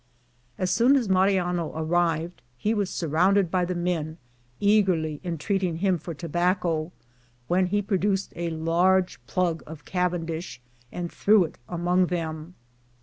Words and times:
As 0.57 0.71
soon 0.71 0.95
as 0.95 1.07
Mariano 1.07 1.71
arrived 1.75 2.41
he 2.57 2.73
was 2.73 2.89
surrounded 2.89 3.51
by 3.51 3.65
the 3.65 3.75
men, 3.75 4.17
eagerly 4.59 5.21
entreating 5.23 5.75
him 5.75 5.99
for 5.99 6.15
tobacco, 6.15 6.91
when 7.47 7.67
he 7.67 7.83
produced 7.83 8.33
a 8.35 8.49
large 8.49 9.23
plug 9.27 9.61
of 9.67 9.85
Cavendish, 9.85 10.59
and 10.91 11.11
threw 11.11 11.43
it 11.43 11.59
among 11.69 12.07
them. 12.07 12.55